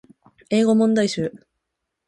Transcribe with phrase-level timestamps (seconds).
[0.49, 1.45] 英語問題集